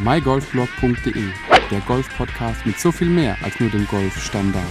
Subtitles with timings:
[0.00, 1.24] mygolfblog.de,
[1.72, 4.64] der Golf-Podcast mit so viel mehr als nur dem Golfstandard.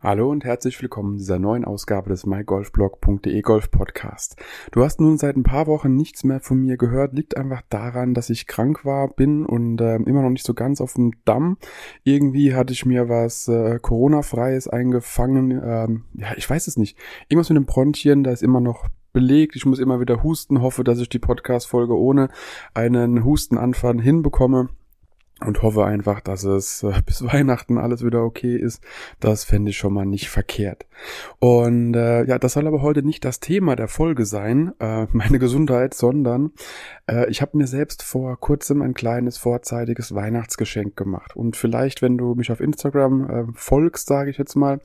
[0.00, 4.36] Hallo und herzlich willkommen dieser neuen Ausgabe des mygolfblog.de Golf Podcast.
[4.70, 8.14] Du hast nun seit ein paar Wochen nichts mehr von mir gehört, liegt einfach daran,
[8.14, 11.58] dass ich krank war, bin und äh, immer noch nicht so ganz auf dem Damm.
[12.04, 15.50] Irgendwie hatte ich mir was äh, Corona-freies eingefangen.
[15.50, 16.96] Ähm, ja, ich weiß es nicht.
[17.28, 19.56] Irgendwas mit dem Bronchien, da ist immer noch belegt.
[19.56, 22.28] Ich muss immer wieder husten, hoffe, dass ich die Podcast-Folge ohne
[22.72, 24.68] einen Hustenanfall hinbekomme
[25.44, 28.82] und hoffe einfach, dass es äh, bis Weihnachten alles wieder okay ist.
[29.20, 30.86] Das fände ich schon mal nicht verkehrt.
[31.38, 35.38] Und äh, ja, das soll aber heute nicht das Thema der Folge sein, äh, meine
[35.38, 36.52] Gesundheit, sondern
[37.06, 41.36] äh, ich habe mir selbst vor kurzem ein kleines vorzeitiges Weihnachtsgeschenk gemacht.
[41.36, 44.80] Und vielleicht, wenn du mich auf Instagram äh, folgst, sage ich jetzt mal,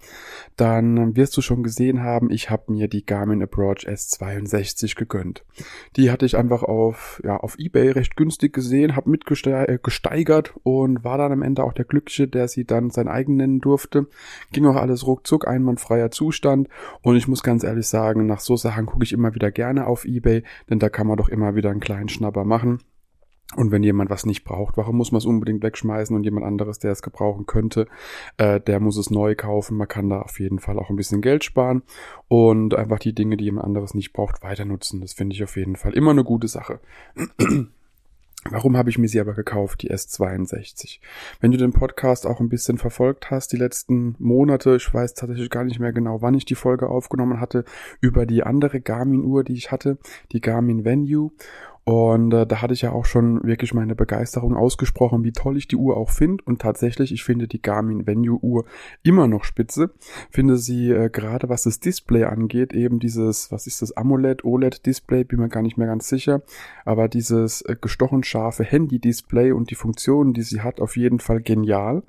[0.56, 5.44] dann wirst du schon gesehen haben, ich habe mir die Garmin Approach S62 gegönnt.
[5.96, 11.04] Die hatte ich einfach auf, ja, auf Ebay recht günstig gesehen, habe mitgesteigert gehört und
[11.04, 14.08] war dann am Ende auch der Glückliche, der sie dann sein eigen nennen durfte.
[14.52, 16.67] Ging auch alles ruckzuck, einwandfreier Zustand
[17.02, 20.06] und ich muss ganz ehrlich sagen, nach so Sachen gucke ich immer wieder gerne auf
[20.06, 22.80] Ebay, denn da kann man doch immer wieder einen kleinen Schnapper machen.
[23.56, 26.80] Und wenn jemand was nicht braucht, warum muss man es unbedingt wegschmeißen und jemand anderes,
[26.80, 27.88] der es gebrauchen könnte,
[28.38, 29.78] äh, der muss es neu kaufen.
[29.78, 31.84] Man kann da auf jeden Fall auch ein bisschen Geld sparen
[32.28, 35.02] und einfach die Dinge, die jemand anderes nicht braucht, weiter nutzen.
[35.02, 36.80] Das finde ich auf jeden Fall immer eine gute Sache.
[38.49, 40.99] Warum habe ich mir sie aber gekauft, die S62?
[41.39, 45.49] Wenn du den Podcast auch ein bisschen verfolgt hast, die letzten Monate, ich weiß tatsächlich
[45.49, 47.64] gar nicht mehr genau, wann ich die Folge aufgenommen hatte,
[48.02, 49.97] über die andere Garmin-Uhr, die ich hatte,
[50.33, 51.31] die Garmin Venue.
[51.86, 55.67] Und äh, da hatte ich ja auch schon wirklich meine Begeisterung ausgesprochen, wie toll ich
[55.67, 56.44] die Uhr auch finde.
[56.45, 58.66] Und tatsächlich, ich finde die Garmin Venue Uhr
[59.03, 59.92] immer noch spitze.
[60.30, 65.26] Finde sie äh, gerade was das Display angeht, eben dieses, was ist das, AMOLED, OLED-Display,
[65.26, 66.42] bin mir gar nicht mehr ganz sicher.
[66.86, 71.42] Aber dieses äh, gestochen scharfe Handy-Display und die Funktionen, die sie hat, auf jeden Fall
[71.42, 72.04] genial.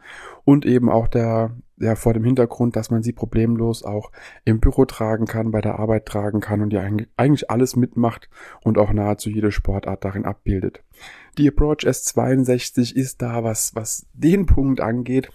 [0.45, 4.11] Und eben auch der, ja, vor dem Hintergrund, dass man sie problemlos auch
[4.45, 6.83] im Büro tragen kann, bei der Arbeit tragen kann und ja
[7.17, 8.29] eigentlich alles mitmacht
[8.63, 10.83] und auch nahezu jede Sportart darin abbildet.
[11.37, 15.31] Die Approach S62 ist da, was, was den Punkt angeht,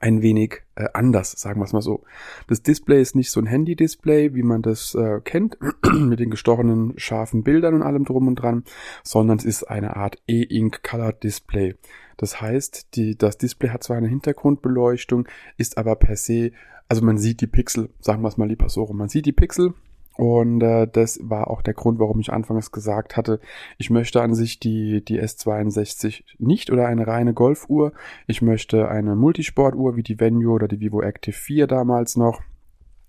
[0.00, 2.02] ein wenig äh, anders, sagen wir es mal so.
[2.46, 5.58] Das Display ist nicht so ein Handy-Display, wie man das äh, kennt,
[5.92, 8.64] mit den gestochenen scharfen Bildern und allem drum und dran,
[9.02, 11.76] sondern es ist eine Art E-Ink Color Display.
[12.16, 16.52] Das heißt, die, das Display hat zwar eine Hintergrundbeleuchtung, ist aber per se,
[16.88, 19.32] also man sieht die Pixel, sagen wir es mal lieber so rum, man sieht die
[19.32, 19.74] Pixel,
[20.18, 23.38] und äh, das war auch der Grund, warum ich anfangs gesagt hatte,
[23.78, 27.92] ich möchte an sich die, die S62 nicht oder eine reine Golfuhr.
[28.26, 32.42] Ich möchte eine Multisportuhr wie die Venue oder die Vivo Active 4 damals noch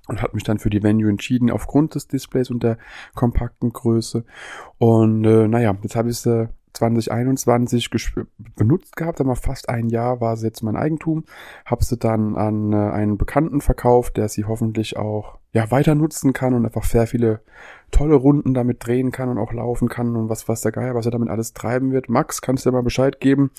[0.08, 2.78] und hat mich dann für die Venue entschieden aufgrund des Displays und der
[3.16, 4.24] kompakten Größe.
[4.78, 7.90] Und äh, naja, jetzt habe ich es äh, 2021
[8.56, 11.26] benutzt gehabt, aber fast ein Jahr war sie jetzt mein Eigentum.
[11.66, 16.34] Habe sie dann an äh, einen Bekannten verkauft, der sie hoffentlich auch ja weiter nutzen
[16.34, 17.42] kann und einfach sehr viele
[17.92, 21.06] tolle Runden damit drehen kann und auch laufen kann und was was der Geier, was
[21.06, 22.08] er damit alles treiben wird.
[22.08, 23.52] Max, kannst du dir mal Bescheid geben,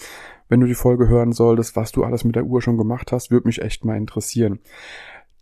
[0.49, 3.31] wenn du die Folge hören solltest, was du alles mit der Uhr schon gemacht hast,
[3.31, 4.61] würde mich echt mal interessieren.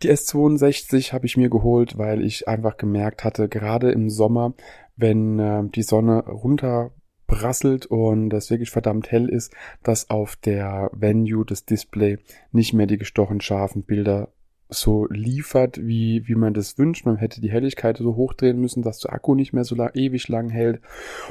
[0.01, 4.53] Die S62 habe ich mir geholt, weil ich einfach gemerkt hatte, gerade im Sommer,
[4.95, 6.91] wenn äh, die Sonne runter
[7.27, 12.17] prasselt und das wirklich verdammt hell ist, dass auf der Venue das Display
[12.51, 14.29] nicht mehr die gestochen scharfen Bilder
[14.69, 17.05] so liefert, wie, wie man das wünscht.
[17.05, 20.27] Man hätte die Helligkeit so hochdrehen müssen, dass der Akku nicht mehr so lang, ewig
[20.27, 20.79] lang hält.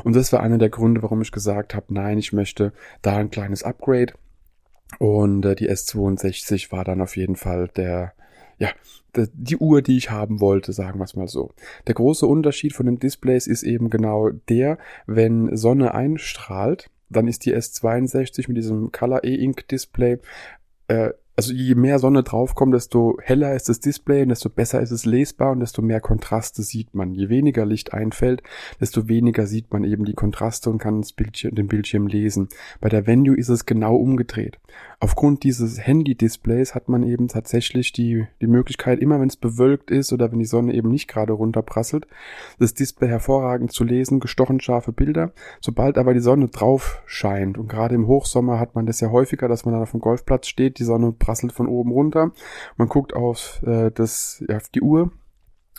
[0.03, 3.31] Und das war einer der Gründe, warum ich gesagt habe, nein, ich möchte da ein
[3.31, 4.15] kleines Upgrade.
[4.99, 8.13] Und äh, die S62 war dann auf jeden Fall der,
[8.59, 8.71] ja,
[9.15, 11.53] die Uhr, die ich haben wollte, sagen wir es mal so.
[11.87, 17.47] Der große Unterschied von den Displays ist eben genau der, wenn Sonne einstrahlt, dann ist
[17.47, 20.19] die S62 mit diesem Color E-Ink Display
[20.89, 24.91] äh, also je mehr Sonne draufkommt, desto heller ist das Display und desto besser ist
[24.91, 27.15] es lesbar und desto mehr Kontraste sieht man.
[27.15, 28.43] Je weniger Licht einfällt,
[28.81, 32.49] desto weniger sieht man eben die Kontraste und kann Bildschirm, den Bildschirm lesen.
[32.81, 34.59] Bei der Venue ist es genau umgedreht.
[35.01, 40.13] Aufgrund dieses Handy-Displays hat man eben tatsächlich die, die Möglichkeit, immer wenn es bewölkt ist
[40.13, 42.09] oder wenn die Sonne eben nicht gerade runterprasselt,
[42.59, 45.33] das Display hervorragend zu lesen, gestochen scharfe Bilder.
[45.61, 49.47] Sobald aber die Sonne drauf scheint und gerade im Hochsommer hat man das ja häufiger,
[49.47, 52.33] dass man dann auf dem Golfplatz steht, die Sonne prasselt von oben runter.
[52.77, 55.13] Man guckt auf, äh, das, auf die Uhr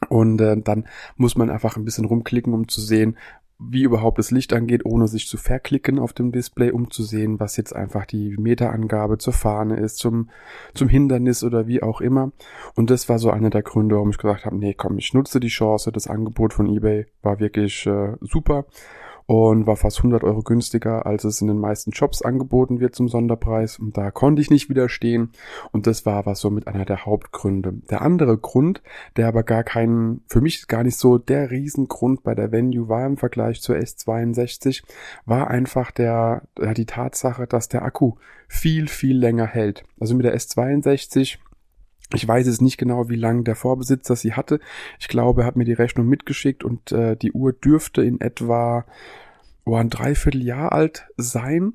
[0.07, 0.87] und äh, dann
[1.17, 3.17] muss man einfach ein bisschen rumklicken, um zu sehen,
[3.59, 7.39] wie überhaupt das Licht angeht, ohne sich zu verklicken auf dem Display, um zu sehen,
[7.41, 10.29] was jetzt einfach die Meterangabe zur Fahne ist, zum,
[10.73, 12.31] zum Hindernis oder wie auch immer.
[12.75, 15.41] Und das war so einer der Gründe, warum ich gesagt habe, nee, komm, ich nutze
[15.41, 18.65] die Chance, das Angebot von eBay war wirklich äh, super
[19.29, 23.07] und war fast 100 Euro günstiger, als es in den meisten Shops angeboten wird zum
[23.09, 23.77] Sonderpreis.
[23.77, 25.29] Und da konnte ich nicht widerstehen
[25.71, 27.73] und das war was so mit einer der Hauptgründe.
[27.91, 28.81] Der andere Grund,
[29.17, 33.05] der aber gar keinen, für mich gar nicht so der Riesengrund bei der Venue war
[33.05, 34.81] im Vergleich zur S62,
[35.27, 36.41] war einfach der,
[36.75, 38.13] die Tatsache, dass der Akku
[38.47, 39.83] viel, viel länger hält.
[39.99, 41.37] Also mit der S62
[42.13, 44.59] ich weiß es nicht genau, wie lange der Vorbesitzer sie hatte.
[44.99, 48.85] Ich glaube, er hat mir die Rechnung mitgeschickt und äh, die Uhr dürfte in etwa
[49.65, 51.73] oh, ein Dreivierteljahr alt sein.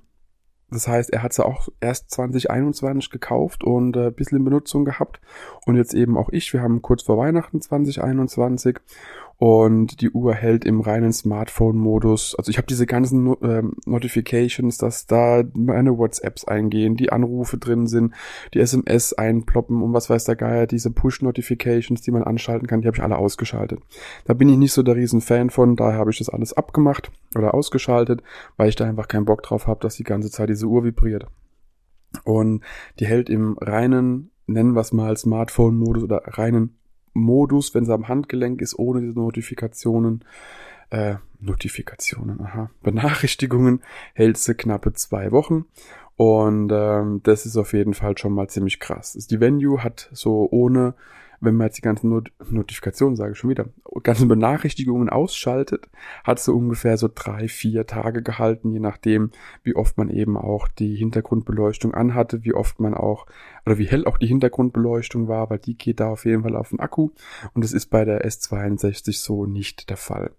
[0.70, 5.20] Das heißt, er hat sie auch erst 2021 gekauft und äh, bisschen in Benutzung gehabt.
[5.66, 6.52] Und jetzt eben auch ich.
[6.52, 8.80] Wir haben kurz vor Weihnachten 2021
[9.36, 12.34] und die Uhr hält im reinen Smartphone-Modus.
[12.36, 17.86] Also ich habe diese ganzen ähm, Notifications, dass da meine WhatsApps eingehen, die Anrufe drin
[17.86, 18.14] sind,
[18.54, 22.86] die SMS einploppen und was weiß der Geier, diese Push-Notifications, die man anschalten kann, die
[22.86, 23.80] habe ich alle ausgeschaltet.
[24.24, 27.54] Da bin ich nicht so der Riesen-Fan von, daher habe ich das alles abgemacht oder
[27.54, 28.22] ausgeschaltet,
[28.56, 31.26] weil ich da einfach keinen Bock drauf habe, dass die ganze Zeit diese Uhr vibriert.
[32.22, 32.62] Und
[33.00, 36.76] die hält im reinen, nennen wir es mal Smartphone-Modus oder reinen
[37.14, 40.24] Modus, wenn sie am Handgelenk ist, ohne diese Notifikationen,
[40.90, 43.82] äh, Notifikationen, aha, Benachrichtigungen,
[44.12, 45.66] hält sie knappe zwei Wochen.
[46.16, 49.12] Und ähm, das ist auf jeden Fall schon mal ziemlich krass.
[49.12, 50.94] Die Venue hat so ohne
[51.44, 53.66] wenn man jetzt die ganzen Not Notifikationen, sage ich schon wieder,
[54.02, 55.88] ganzen Benachrichtigungen ausschaltet,
[56.24, 59.30] hat so ungefähr so drei, vier Tage gehalten, je nachdem,
[59.62, 63.26] wie oft man eben auch die Hintergrundbeleuchtung anhatte, wie oft man auch,
[63.66, 66.70] oder wie hell auch die Hintergrundbeleuchtung war, weil die geht da auf jeden Fall auf
[66.70, 67.10] den Akku
[67.54, 70.30] und das ist bei der S62 so nicht der Fall.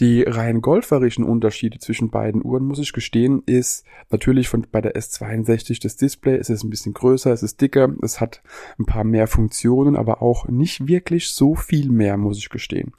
[0.00, 4.94] Die rein golferischen Unterschiede zwischen beiden Uhren, muss ich gestehen, ist natürlich von bei der
[4.94, 8.42] S62 das Display, es ist ein bisschen größer, es ist dicker, es hat
[8.78, 12.92] ein paar mehr Funktionen, aber auch nicht wirklich so viel mehr, muss ich gestehen.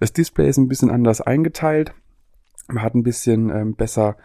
[0.00, 1.92] Das Display ist ein bisschen anders eingeteilt,
[2.68, 4.16] man hat ein bisschen ähm, besser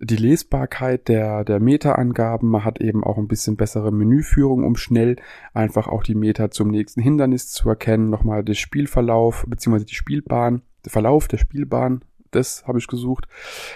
[0.00, 2.48] die Lesbarkeit der, der Meterangaben.
[2.48, 5.16] Man hat eben auch ein bisschen bessere Menüführung, um schnell
[5.52, 8.10] einfach auch die Meter zum nächsten Hindernis zu erkennen.
[8.10, 13.28] Nochmal den Spielverlauf beziehungsweise die Spielbahn Verlauf der Spielbahn, das habe ich gesucht,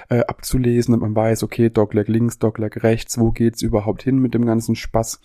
[0.09, 4.35] äh, abzulesen, und man weiß, okay, Dogleg links, Dogleg rechts, wo geht's überhaupt hin mit
[4.35, 5.21] dem ganzen Spaß?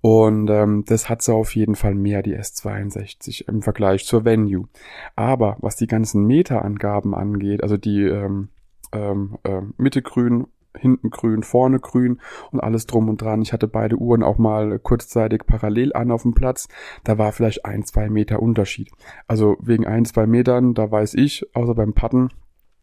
[0.00, 4.68] Und ähm, das hat so auf jeden Fall mehr, die S62 im Vergleich zur Venue.
[5.14, 8.48] Aber was die ganzen Meta-Angaben angeht, also die ähm,
[8.92, 10.46] ähm, äh, Mitte grün,
[10.78, 12.20] hinten grün, vorne grün
[12.50, 13.42] und alles drum und dran.
[13.42, 16.68] Ich hatte beide Uhren auch mal kurzzeitig parallel an auf dem Platz.
[17.04, 18.90] Da war vielleicht ein, zwei Meter Unterschied.
[19.26, 22.30] Also wegen ein, zwei Metern, da weiß ich, außer beim Patten,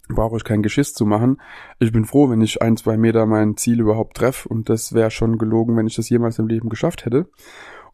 [0.08, 1.40] brauche ich kein Geschiss zu machen.
[1.80, 5.12] Ich bin froh, wenn ich ein, zwei Meter mein Ziel überhaupt treffe und das wäre
[5.12, 7.30] schon gelogen, wenn ich das jemals im Leben geschafft hätte.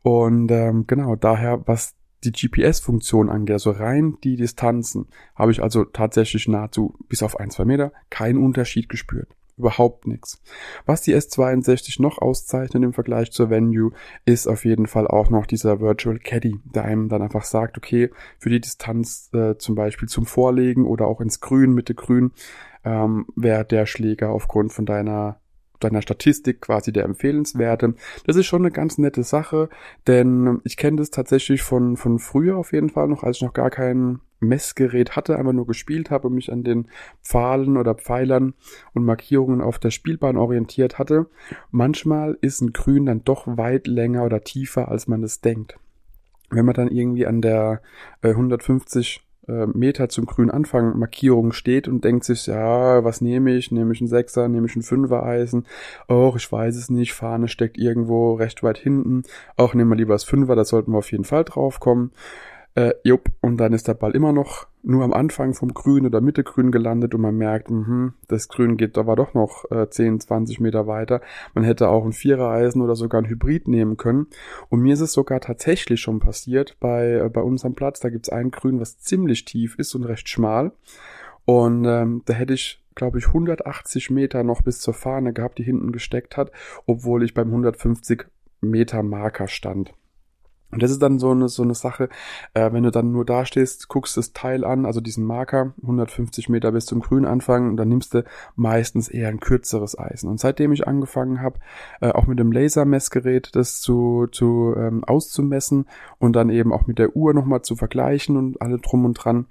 [0.01, 5.83] Und ähm, genau, daher, was die GPS-Funktion angeht, also rein die Distanzen, habe ich also
[5.83, 10.41] tatsächlich nahezu bis auf ein, zwei Meter keinen Unterschied gespürt überhaupt nichts.
[10.85, 13.91] Was die S62 noch auszeichnet im Vergleich zur Venue,
[14.25, 18.11] ist auf jeden Fall auch noch dieser Virtual Caddy, der einem dann einfach sagt, okay,
[18.37, 22.31] für die Distanz äh, zum Beispiel zum Vorlegen oder auch ins Grün, Mitte Grün,
[22.83, 25.39] ähm, wäre der Schläger aufgrund von deiner
[25.79, 27.95] deiner Statistik quasi der empfehlenswerte.
[28.25, 29.69] Das ist schon eine ganz nette Sache,
[30.07, 33.53] denn ich kenne das tatsächlich von, von früher auf jeden Fall noch, als ich noch
[33.53, 36.87] gar kein Messgerät hatte, einfach nur gespielt habe und mich an den
[37.23, 38.53] Pfahlen oder Pfeilern
[38.93, 41.27] und Markierungen auf der Spielbahn orientiert hatte.
[41.71, 45.77] Manchmal ist ein Grün dann doch weit länger oder tiefer, als man es denkt.
[46.49, 47.81] Wenn man dann irgendwie an der
[48.21, 53.55] äh, 150 äh, Meter zum grünen Anfang Markierung steht und denkt sich, ja, was nehme
[53.55, 53.71] ich?
[53.71, 55.65] Nehme ich einen Sechser, nehme ich einen Fünfer Eisen?
[56.07, 59.23] Oh, ich weiß es nicht, Fahne steckt irgendwo recht weit hinten.
[59.57, 62.11] Auch nehmen wir lieber das Fünfer, da sollten wir auf jeden Fall drauf kommen.
[62.75, 66.19] Äh, jupp, und dann ist der Ball immer noch nur am Anfang vom Grün oder
[66.19, 70.19] Mitte Grün gelandet und man merkt, mh, das Grün geht aber doch noch äh, 10,
[70.19, 71.21] 20 Meter weiter.
[71.53, 74.27] Man hätte auch ein Vierereisen oder sogar ein Hybrid nehmen können.
[74.69, 78.01] Und mir ist es sogar tatsächlich schon passiert bei, äh, bei uns am Platz.
[78.01, 80.73] Da gibt's ein Grün, was ziemlich tief ist und recht schmal.
[81.45, 85.63] Und ähm, da hätte ich, glaube ich, 180 Meter noch bis zur Fahne gehabt, die
[85.63, 86.51] hinten gesteckt hat,
[86.85, 88.25] obwohl ich beim 150
[88.59, 89.93] Meter Marker stand.
[90.71, 92.09] Und das ist dann so eine, so eine Sache,
[92.53, 96.49] äh, wenn du dann nur da stehst, guckst das Teil an, also diesen Marker, 150
[96.49, 98.23] Meter bis zum Grün anfangen, und dann nimmst du
[98.55, 100.29] meistens eher ein kürzeres Eisen.
[100.29, 101.59] Und seitdem ich angefangen habe,
[102.01, 105.85] äh, auch mit dem Lasermessgerät das zu, zu ähm, auszumessen
[106.17, 109.45] und dann eben auch mit der Uhr nochmal zu vergleichen und alle drum und dran,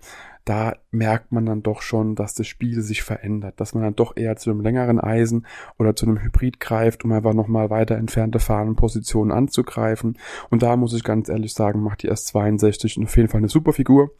[0.44, 4.16] da merkt man dann doch schon, dass das Spiel sich verändert, dass man dann doch
[4.16, 5.46] eher zu einem längeren Eisen
[5.78, 10.18] oder zu einem Hybrid greift, um einfach nochmal weiter entfernte Fahnenpositionen anzugreifen.
[10.50, 13.72] Und da muss ich ganz ehrlich sagen, macht die S62 auf jeden Fall eine super
[13.72, 14.10] Figur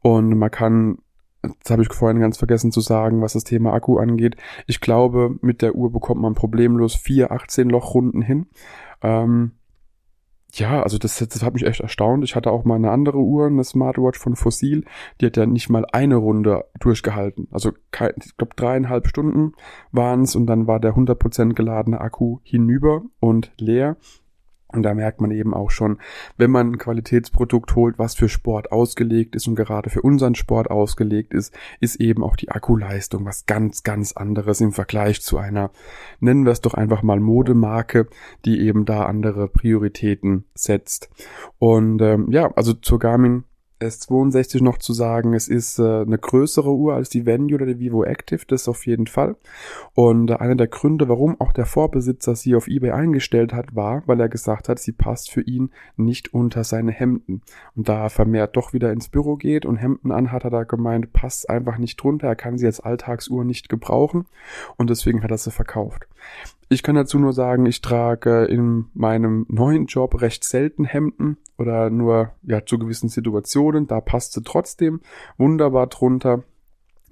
[0.00, 0.98] und man kann
[1.62, 4.36] das habe ich vorhin ganz vergessen zu sagen, was das Thema Akku angeht.
[4.66, 8.46] Ich glaube, mit der Uhr bekommt man problemlos vier 18 Loch Runden hin.
[9.02, 9.52] Ähm,
[10.52, 12.24] ja, also das, das hat mich echt erstaunt.
[12.24, 14.84] Ich hatte auch mal eine andere Uhr, eine Smartwatch von Fossil,
[15.20, 17.48] die hat ja nicht mal eine Runde durchgehalten.
[17.50, 19.52] Also ich glaube dreieinhalb Stunden
[19.92, 23.96] waren es und dann war der 100% geladene Akku hinüber und leer.
[24.76, 25.98] Und da merkt man eben auch schon,
[26.36, 30.70] wenn man ein Qualitätsprodukt holt, was für Sport ausgelegt ist und gerade für unseren Sport
[30.70, 35.70] ausgelegt ist, ist eben auch die Akkuleistung was ganz, ganz anderes im Vergleich zu einer,
[36.20, 38.08] nennen wir es doch einfach mal Modemarke,
[38.44, 41.10] die eben da andere Prioritäten setzt.
[41.58, 43.44] Und ähm, ja, also zur Garmin
[43.80, 47.78] S62 noch zu sagen, es ist äh, eine größere Uhr als die Venue oder die
[47.78, 49.36] Vivo Active, das auf jeden Fall.
[49.94, 54.02] Und äh, einer der Gründe, warum auch der Vorbesitzer sie auf eBay eingestellt hat, war,
[54.06, 57.42] weil er gesagt hat, sie passt für ihn nicht unter seine Hemden.
[57.74, 61.12] Und da er vermehrt doch wieder ins Büro geht und Hemden anhat, hat er gemeint,
[61.12, 64.26] passt einfach nicht drunter, er kann sie als Alltagsuhr nicht gebrauchen
[64.76, 66.06] und deswegen hat er sie verkauft.
[66.68, 71.90] Ich kann dazu nur sagen, ich trage in meinem neuen Job recht selten Hemden oder
[71.90, 73.86] nur ja zu gewissen Situationen.
[73.86, 75.00] Da passt sie trotzdem
[75.36, 76.42] wunderbar drunter.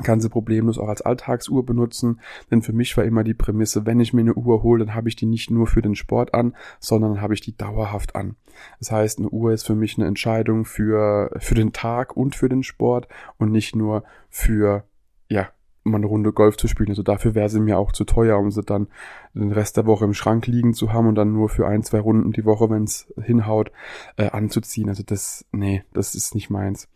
[0.02, 2.20] Kann sie problemlos auch als Alltagsuhr benutzen,
[2.50, 5.08] denn für mich war immer die Prämisse, wenn ich mir eine Uhr hole, dann habe
[5.08, 8.34] ich die nicht nur für den Sport an, sondern habe ich die dauerhaft an.
[8.80, 12.48] Das heißt, eine Uhr ist für mich eine Entscheidung für, für den Tag und für
[12.48, 13.06] den Sport
[13.38, 14.82] und nicht nur für
[15.28, 15.48] ja,
[15.84, 16.88] mal eine Runde Golf zu spielen.
[16.88, 18.88] Also dafür wäre sie mir auch zu teuer, um sie dann
[19.34, 22.00] den Rest der Woche im Schrank liegen zu haben und dann nur für ein, zwei
[22.00, 23.70] Runden die Woche, wenn es hinhaut,
[24.16, 24.88] äh, anzuziehen.
[24.88, 26.88] Also das, nee, das ist nicht meins.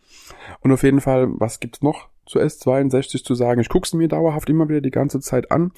[0.61, 2.09] Und auf jeden Fall, was gibt's noch?
[2.29, 3.59] Zu S62 zu sagen.
[3.59, 5.71] Ich gucke sie mir dauerhaft immer wieder die ganze Zeit an.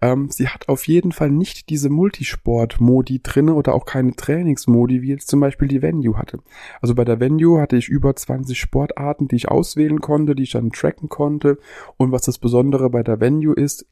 [0.00, 5.10] Ähm, sie hat auf jeden Fall nicht diese Multisport-Modi drinne oder auch keine Trainingsmodi, wie
[5.10, 6.38] jetzt zum Beispiel die Venue hatte.
[6.80, 10.52] Also bei der Venue hatte ich über 20 Sportarten, die ich auswählen konnte, die ich
[10.52, 11.58] dann tracken konnte.
[11.98, 13.86] Und was das Besondere bei der Venue ist,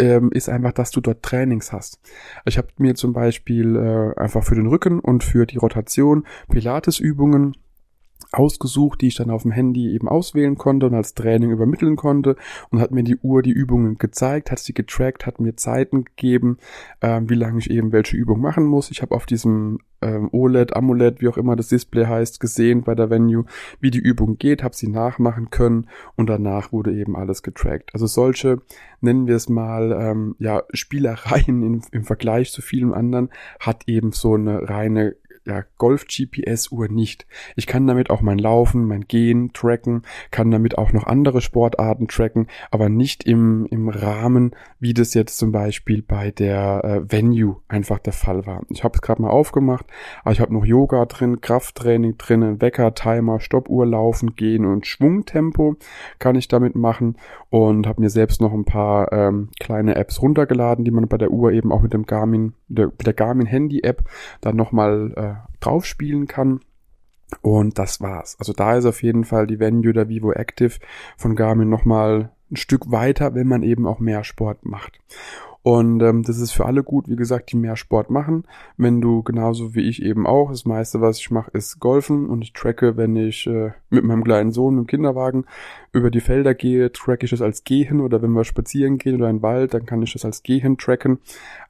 [0.00, 2.00] ähm, ist einfach, dass du dort Trainings hast.
[2.44, 7.56] Ich habe mir zum Beispiel äh, einfach für den Rücken und für die Rotation Pilates-Übungen
[8.30, 12.36] ausgesucht, die ich dann auf dem Handy eben auswählen konnte und als Training übermitteln konnte
[12.70, 16.58] und hat mir die Uhr die Übungen gezeigt, hat sie getrackt, hat mir Zeiten gegeben,
[17.00, 18.90] äh, wie lange ich eben welche Übung machen muss.
[18.90, 22.94] Ich habe auf diesem ähm, OLED, AMOLED, wie auch immer das Display heißt, gesehen bei
[22.94, 23.44] der Venue,
[23.80, 25.86] wie die Übung geht, habe sie nachmachen können
[26.16, 27.90] und danach wurde eben alles getrackt.
[27.94, 28.58] Also solche,
[29.00, 34.12] nennen wir es mal, ähm, ja, Spielereien in, im Vergleich zu vielen anderen, hat eben
[34.12, 37.26] so eine reine ja, Golf-GPS-Uhr nicht.
[37.56, 42.06] Ich kann damit auch mein Laufen, mein Gehen tracken, kann damit auch noch andere Sportarten
[42.06, 47.60] tracken, aber nicht im, im Rahmen, wie das jetzt zum Beispiel bei der äh, Venue
[47.68, 48.62] einfach der Fall war.
[48.68, 49.86] Ich habe es gerade mal aufgemacht,
[50.22, 55.76] aber ich habe noch Yoga drin, Krafttraining drin, Wecker, Timer, Stoppuhr, Laufen, Gehen und Schwungtempo
[56.18, 57.16] kann ich damit machen
[57.50, 61.32] und habe mir selbst noch ein paar ähm, kleine Apps runtergeladen, die man bei der
[61.32, 64.04] Uhr eben auch mit dem Garmin, der, der Garmin Handy App
[64.40, 65.31] dann nochmal äh,
[65.64, 66.60] drauf spielen kann.
[67.40, 68.36] Und das war's.
[68.38, 70.78] Also da ist auf jeden Fall die Venue der Vivo Active
[71.16, 75.00] von Garmin nochmal ein Stück weiter, wenn man eben auch mehr Sport macht.
[75.62, 78.44] Und ähm, das ist für alle gut, wie gesagt, die mehr Sport machen.
[78.76, 82.42] Wenn du genauso wie ich eben auch, das meiste, was ich mache, ist Golfen und
[82.42, 85.44] ich tracke, wenn ich äh, mit meinem kleinen Sohn im Kinderwagen
[85.92, 89.28] über die Felder gehe, tracke ich das als Gehen oder wenn wir spazieren gehen oder
[89.28, 91.18] in den Wald, dann kann ich das als Gehen tracken.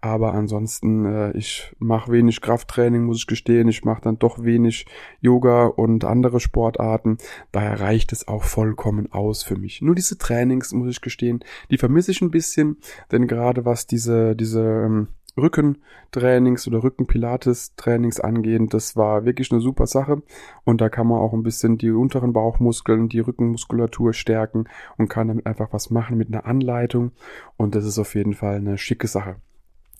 [0.01, 3.69] Aber ansonsten, äh, ich mache wenig Krafttraining, muss ich gestehen.
[3.69, 4.87] Ich mache dann doch wenig
[5.21, 7.19] Yoga und andere Sportarten.
[7.51, 9.83] Daher reicht es auch vollkommen aus für mich.
[9.83, 12.79] Nur diese Trainings, muss ich gestehen, die vermisse ich ein bisschen,
[13.11, 19.61] denn gerade was was diese, diese ähm, Rückentrainings oder Rückenpilates-Trainings angehen, das war wirklich eine
[19.61, 20.23] super Sache.
[20.65, 24.67] Und da kann man auch ein bisschen die unteren Bauchmuskeln, die Rückenmuskulatur stärken
[24.99, 27.13] und kann damit einfach was machen mit einer Anleitung.
[27.57, 29.37] Und das ist auf jeden Fall eine schicke Sache.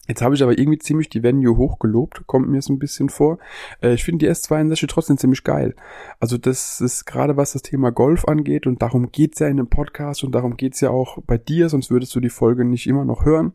[0.09, 3.39] Jetzt habe ich aber irgendwie ziemlich die Venue hochgelobt, kommt mir so ein bisschen vor.
[3.81, 5.77] Äh, ich finde die S62 trotzdem ziemlich geil.
[6.19, 9.69] Also das ist gerade was das Thema Golf angeht und darum geht's ja in dem
[9.69, 13.05] Podcast und darum geht's ja auch bei dir, sonst würdest du die Folge nicht immer
[13.05, 13.53] noch hören.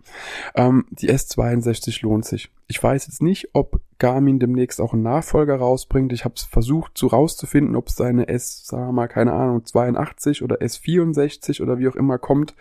[0.56, 2.50] Ähm, die S62 lohnt sich.
[2.68, 6.14] Ich weiß jetzt nicht, ob Garmin demnächst auch einen Nachfolger rausbringt.
[6.14, 9.66] Ich habe es versucht zu rauszufinden, ob es seine S, sagen wir mal, keine Ahnung,
[9.66, 12.56] 82 oder S64 oder wie auch immer kommt,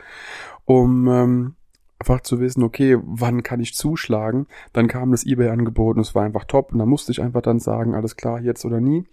[0.65, 1.55] um ähm,
[1.99, 4.47] einfach zu wissen, okay, wann kann ich zuschlagen?
[4.73, 7.59] Dann kam das eBay-Angebot und es war einfach top und da musste ich einfach dann
[7.59, 9.05] sagen, alles klar, jetzt oder nie.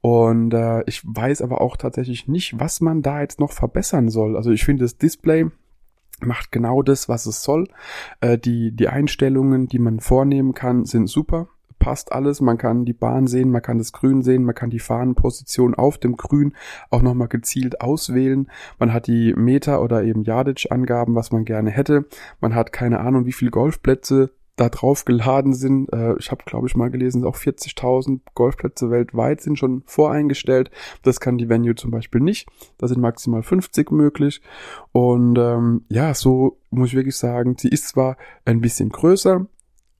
[0.00, 4.36] Und äh, ich weiß aber auch tatsächlich nicht, was man da jetzt noch verbessern soll.
[4.36, 5.46] Also ich finde das Display
[6.20, 7.68] macht genau das, was es soll.
[8.20, 11.48] Äh, die, die Einstellungen, die man vornehmen kann, sind super
[11.82, 12.40] passt alles.
[12.40, 15.98] Man kann die Bahn sehen, man kann das Grün sehen, man kann die Fahnenposition auf
[15.98, 16.54] dem Grün
[16.90, 18.48] auch nochmal gezielt auswählen.
[18.78, 22.06] Man hat die Meter oder eben Yardage-Angaben, was man gerne hätte.
[22.40, 25.92] Man hat keine Ahnung, wie viele Golfplätze da drauf geladen sind.
[25.92, 30.70] Äh, ich habe, glaube ich, mal gelesen, auch 40.000 Golfplätze weltweit sind schon voreingestellt.
[31.02, 32.48] Das kann die Venue zum Beispiel nicht.
[32.78, 34.40] Da sind maximal 50 möglich.
[34.92, 39.46] Und ähm, ja, so muss ich wirklich sagen, sie ist zwar ein bisschen größer,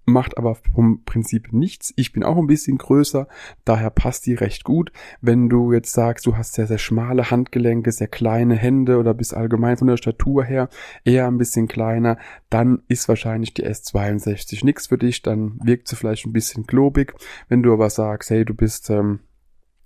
[0.05, 1.93] macht aber vom Prinzip nichts.
[1.97, 3.29] Ich bin auch ein bisschen größer,
[3.65, 4.93] daher passt die recht gut.
[5.21, 9.35] Wenn du jetzt sagst, du hast sehr, sehr schmale Handgelenke, sehr kleine Hände oder bist
[9.35, 10.69] allgemein von der Statur her
[11.05, 12.19] eher ein bisschen kleiner,
[12.51, 17.15] dann ist wahrscheinlich die S62 nichts für dich, dann wirkt sie vielleicht ein bisschen globig.
[17.49, 19.21] Wenn du aber sagst, hey, du bist ähm,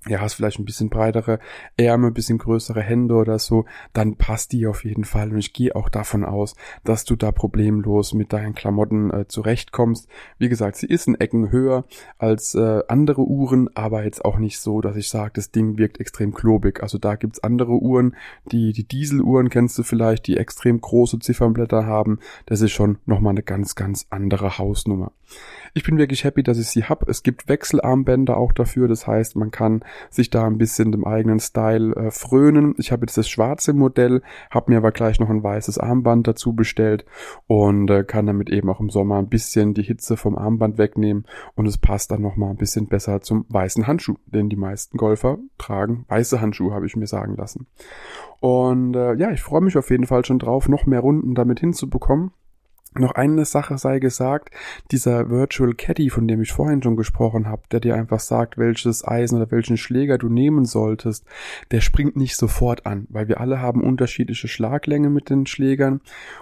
[0.08, 1.38] ja, hast vielleicht ein bisschen breitere
[1.76, 5.32] Ärmel, ein bisschen größere Hände oder so, dann passt die auf jeden Fall.
[5.32, 10.08] Und ich gehe auch davon aus, dass du da problemlos mit deinen Klamotten äh, zurechtkommst.
[10.38, 11.84] Wie gesagt, sie ist in Ecken höher
[12.18, 16.00] als äh, andere Uhren, aber jetzt auch nicht so, dass ich sage, das Ding wirkt
[16.00, 16.82] extrem klobig.
[16.82, 18.14] Also da gibt's andere Uhren,
[18.52, 22.18] die, die Dieseluhren kennst du vielleicht, die extrem große Ziffernblätter haben.
[22.46, 25.12] Das ist schon nochmal eine ganz, ganz andere Hausnummer.
[25.74, 27.08] Ich bin wirklich happy, dass ich sie hab.
[27.08, 28.88] Es gibt Wechselarmbänder auch dafür.
[28.88, 32.74] Das heißt, man kann sich da ein bisschen dem eigenen Style äh, frönen.
[32.78, 36.54] Ich habe jetzt das schwarze Modell, habe mir aber gleich noch ein weißes Armband dazu
[36.54, 37.04] bestellt
[37.46, 41.26] und äh, kann damit eben auch im Sommer ein bisschen die Hitze vom Armband wegnehmen
[41.54, 45.38] und es passt dann nochmal ein bisschen besser zum weißen Handschuh, den die meisten Golfer
[45.58, 46.04] tragen.
[46.08, 47.66] Weiße Handschuhe habe ich mir sagen lassen.
[48.40, 51.60] Und äh, ja, ich freue mich auf jeden Fall schon drauf, noch mehr Runden damit
[51.60, 52.32] hinzubekommen.
[52.98, 54.50] Noch eine Sache sei gesagt,
[54.90, 59.06] dieser Virtual Caddy, von dem ich vorhin schon gesprochen habe, der dir einfach sagt, welches
[59.06, 61.24] Eisen oder welchen Schläger du nehmen solltest,
[61.70, 66.00] der springt nicht sofort an, weil wir alle haben unterschiedliche Schlaglänge mit den Schlägern.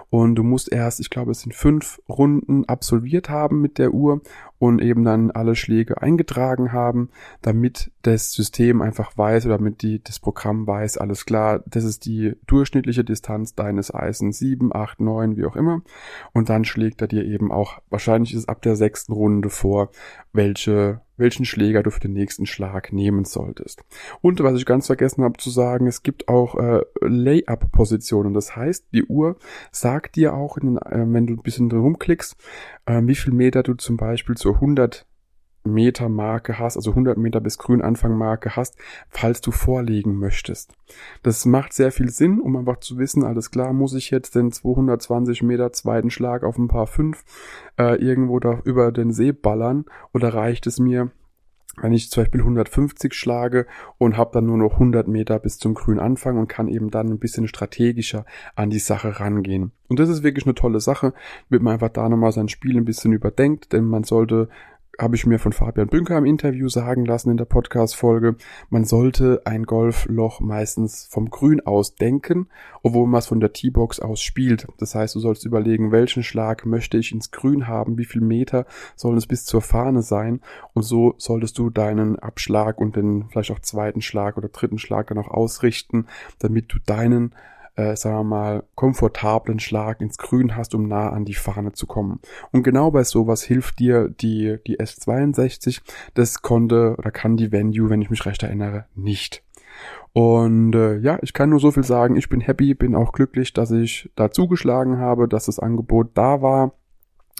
[0.09, 4.21] Und du musst erst, ich glaube, es sind fünf Runden absolviert haben mit der Uhr
[4.65, 7.09] und eben dann alle Schläge eingetragen haben,
[7.41, 12.05] damit das System einfach weiß oder damit die, das Programm weiß, alles klar, das ist
[12.05, 15.81] die durchschnittliche Distanz deines Eisens, 7, 8, 9, wie auch immer.
[16.33, 19.91] Und dann schlägt er dir eben auch, wahrscheinlich ist es ab der sechsten Runde vor,
[20.33, 23.83] welche welchen Schläger du für den nächsten Schlag nehmen solltest.
[24.21, 28.33] Und was ich ganz vergessen habe zu sagen, es gibt auch äh, Layup-Positionen.
[28.33, 29.37] Das heißt, die Uhr
[29.71, 32.35] sagt dir auch, den, äh, wenn du ein bisschen rumklickst,
[32.85, 35.05] äh, wie viel Meter du zum Beispiel zur 100
[35.65, 38.77] Meter Marke hast, also 100 Meter bis Grünanfang Marke hast,
[39.09, 40.73] falls du vorlegen möchtest.
[41.23, 44.51] Das macht sehr viel Sinn, um einfach zu wissen, alles klar, muss ich jetzt den
[44.51, 47.23] 220 Meter zweiten Schlag auf ein paar fünf
[47.77, 51.11] äh, irgendwo da über den See ballern oder reicht es mir,
[51.81, 53.65] wenn ich zum Beispiel 150 schlage
[53.97, 57.19] und habe dann nur noch 100 Meter bis zum Grünanfang und kann eben dann ein
[57.19, 58.25] bisschen strategischer
[58.55, 59.71] an die Sache rangehen.
[59.87, 61.13] Und das ist wirklich eine tolle Sache,
[61.49, 64.49] wird man einfach da nochmal sein Spiel ein bisschen überdenkt, denn man sollte
[64.99, 68.35] habe ich mir von Fabian Bünker im Interview sagen lassen in der Podcast-Folge,
[68.69, 72.47] man sollte ein Golfloch meistens vom Grün aus denken,
[72.81, 74.67] obwohl man es von der T-Box aus spielt.
[74.77, 78.65] Das heißt, du sollst überlegen, welchen Schlag möchte ich ins Grün haben, wie viel Meter
[78.95, 80.41] sollen es bis zur Fahne sein
[80.73, 85.07] und so solltest du deinen Abschlag und den vielleicht auch zweiten Schlag oder dritten Schlag
[85.07, 86.07] dann auch ausrichten,
[86.39, 87.33] damit du deinen
[87.75, 91.87] äh, sagen wir mal, komfortablen Schlag ins Grün hast, um nah an die Fahne zu
[91.87, 92.19] kommen.
[92.51, 95.81] Und genau bei sowas hilft dir die, die S62.
[96.13, 99.43] Das konnte oder kann die Venue, wenn ich mich recht erinnere, nicht.
[100.13, 102.15] Und äh, ja, ich kann nur so viel sagen.
[102.15, 106.41] Ich bin happy, bin auch glücklich, dass ich da zugeschlagen habe, dass das Angebot da
[106.41, 106.71] war.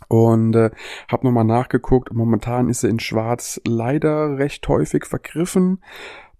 [0.09, 0.71] Und äh,
[1.07, 2.13] habe nochmal nachgeguckt.
[2.13, 5.79] Momentan ist er in Schwarz leider recht häufig vergriffen.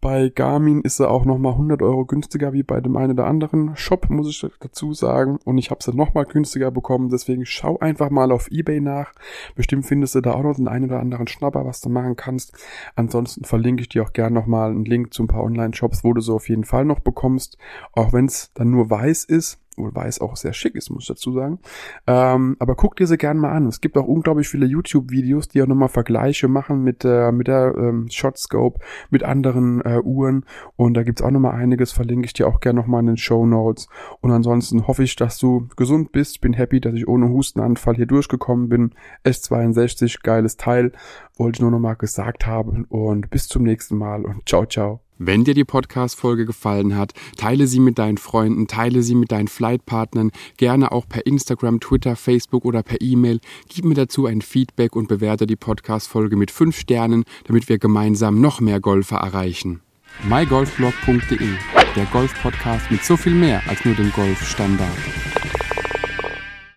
[0.06, 3.76] Bei Garmin ist er auch nochmal 100 Euro günstiger wie bei dem einen oder anderen
[3.76, 5.40] Shop, muss ich dazu sagen.
[5.46, 7.10] Und ich habe sie nochmal günstiger bekommen.
[7.10, 9.14] Deswegen schau einfach mal auf Ebay nach.
[9.56, 12.54] Bestimmt findest du da auch noch den einen oder anderen Schnapper, was du machen kannst.
[12.96, 16.22] Ansonsten verlinke ich dir auch gern nochmal einen Link zu ein paar Online-Shops, wo du
[16.22, 17.58] so auf jeden Fall noch bekommst.
[17.92, 21.08] Auch wenn es dann nur weiß ist wobei es auch sehr schick ist, muss ich
[21.08, 21.60] dazu sagen.
[22.08, 23.68] Ähm, aber guck dir sie gerne mal an.
[23.68, 27.76] Es gibt auch unglaublich viele YouTube-Videos, die auch nochmal Vergleiche machen mit, äh, mit der
[27.78, 30.46] ähm, Shotscope, mit anderen äh, Uhren.
[30.76, 33.46] Und da gibt's auch nochmal einiges, verlinke ich dir auch gerne nochmal in den Show
[33.46, 33.88] Notes.
[34.22, 36.42] Und ansonsten hoffe ich, dass du gesund bist.
[36.42, 38.92] Bin happy, dass ich ohne Hustenanfall hier durchgekommen bin.
[39.24, 40.92] S62, geiles Teil.
[41.38, 42.86] Wollte ich nur nochmal gesagt haben.
[42.86, 45.05] Und bis zum nächsten Mal und ciao, ciao.
[45.18, 49.48] Wenn dir die Podcast-Folge gefallen hat, teile sie mit deinen Freunden, teile sie mit deinen
[49.48, 53.40] Flightpartnern, gerne auch per Instagram, Twitter, Facebook oder per E-Mail.
[53.70, 58.42] Gib mir dazu ein Feedback und bewerte die Podcast-Folge mit fünf Sternen, damit wir gemeinsam
[58.42, 59.80] noch mehr Golfer erreichen.
[60.28, 61.50] mygolfblog.de,
[61.96, 64.98] der Golf-Podcast mit so viel mehr als nur dem Golfstandard.